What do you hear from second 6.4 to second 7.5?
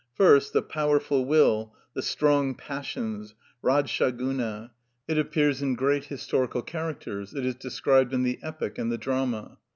characters; it